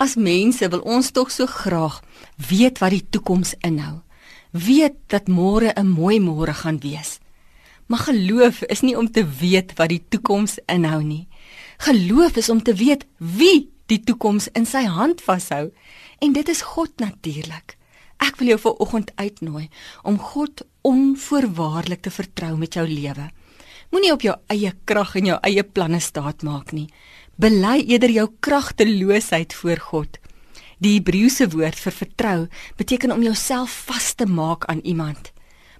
[0.00, 1.98] As mense wil ons tog so graag
[2.48, 3.98] weet wat die toekoms inhou.
[4.56, 7.20] Weet dat môre 'n mooi môre gaan wees.
[7.86, 11.28] Maar geloof is nie om te weet wat die toekoms inhou nie.
[11.78, 15.70] Geloof is om te weet wie die toekoms in sy hand vashou
[16.18, 17.76] en dit is God natuurlik.
[18.16, 19.68] Ek wil jou vanoggend uitnooi
[20.02, 23.30] om God onvoorwaardelik te vertrou met jou lewe.
[23.90, 26.88] Moenie op jou eie krag en jou eie planne staatmaak nie.
[27.40, 30.16] Bely eerder jou kragteloosheid voor God.
[30.84, 32.40] Die Hebreëse woord vir vertrou
[32.76, 35.30] beteken om jouself vas te maak aan iemand.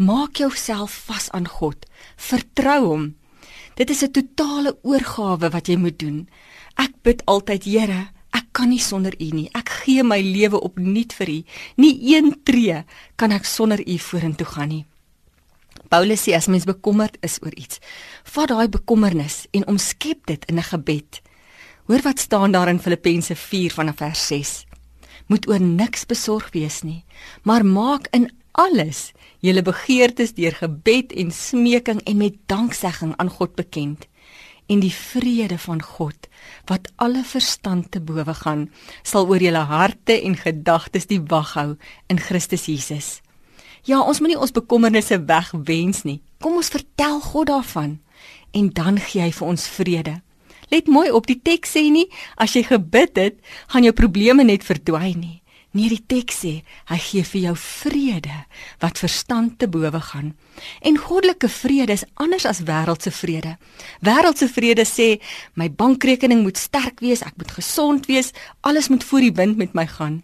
[0.00, 1.84] Maak jouself vas aan God.
[2.16, 3.04] Vertrou hom.
[3.76, 6.28] Dit is 'n totale oorgawe wat jy moet doen.
[6.76, 9.50] Ek bid altyd, Here, ek kan nie sonder U nie.
[9.52, 11.44] Ek gee my lewe opnuut vir U.
[11.76, 12.84] Nie een tree
[13.16, 14.86] kan ek sonder U vorentoe gaan nie.
[15.88, 17.78] Paulus sê as mens bekommerd is oor iets,
[18.24, 21.20] vat daai bekommernis en omskep dit in 'n gebed.
[21.82, 24.50] Hoor wat staan daar in Filippense 4 vanaf vers 6.
[25.26, 27.04] Moet oor niks besorg wees nie,
[27.42, 29.10] maar maak in alles
[29.42, 34.06] julle begeertes deur gebed en smeking en met danksegging aan God bekend.
[34.70, 36.28] En die vrede van God
[36.70, 38.68] wat alle verstand te bowe gaan,
[39.02, 43.20] sal oor julle harte en gedagtes die wag hou in Christus Jesus.
[43.82, 46.20] Ja, ons moenie ons bekommernisse wegwens nie.
[46.38, 47.98] Kom ons vertel God daarvan
[48.54, 50.20] en dan gee hy vir ons vrede.
[50.70, 54.64] Let mooi op die teks sê nie as jy gebid het, gaan jou probleme net
[54.64, 55.42] verdwyn nie.
[55.72, 56.50] Nee, die teks sê
[56.90, 58.34] hy gee vir jou vrede
[58.82, 60.34] wat verstand te bowe gaan.
[60.84, 63.54] En goddelike vrede is anders as wêreldse vrede.
[64.04, 65.16] Wêreldse vrede sê
[65.56, 69.72] my bankrekening moet sterk wees, ek moet gesond wees, alles moet voor die wind met
[69.72, 70.20] my gaan.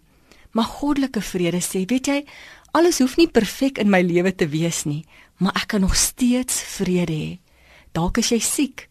[0.53, 2.19] Maar goddelike vrede sê, weet jy,
[2.77, 5.01] alles hoef nie perfek in my lewe te wees nie,
[5.41, 7.31] maar ek kan nog steeds vrede hê.
[7.97, 8.88] Dalk is jy siek,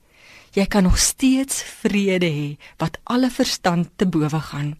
[0.52, 4.76] jy kan nog steeds vrede hê wat alle verstand te bowe gaan.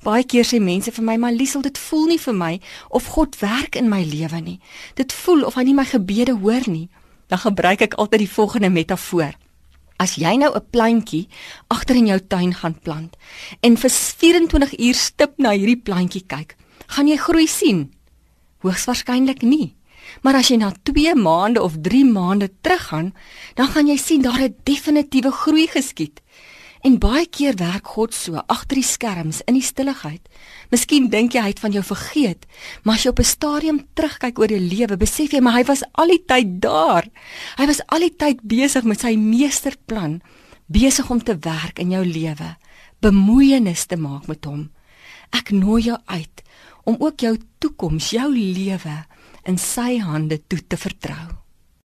[0.00, 3.36] Baie keer sê mense vir my, "Maar Liesel, dit voel nie vir my of God
[3.40, 4.60] werk in my lewe nie.
[4.94, 6.88] Dit voel of hy nie my gebede hoor nie."
[7.28, 9.34] Dan gebruik ek altyd die volgende metafoor.
[9.98, 11.28] As jy nou 'n plantjie
[11.68, 13.16] agter in jou tuin gaan plant
[13.60, 16.56] en vir 24 uur stip na hierdie plantjie kyk,
[16.86, 17.92] gaan jy groei sien?
[18.58, 19.74] Hoogs waarskynlik nie.
[20.22, 23.14] Maar as jy na 2 maande of 3 maande teruggaan,
[23.54, 26.20] dan gaan jy sien daar 'n definitiewe groei geskied.
[26.80, 30.22] En baie keer werk God so agter die skerms in die stilligheid.
[30.72, 32.46] Miskien dink jy hy het van jou vergeet,
[32.84, 35.82] maar as jy op 'n stadium terugkyk oor jou lewe, besef jy maar hy was
[35.92, 37.04] al die tyd daar.
[37.58, 40.22] Hy was al die tyd besig met sy meesterplan,
[40.66, 42.56] besig om te werk in jou lewe,
[43.00, 44.70] bemoeienis te maak met hom.
[45.32, 46.42] Ek nooi jou uit
[46.84, 49.04] om ook jou toekoms, jou lewe
[49.48, 51.36] in sy hande toe te vertrou.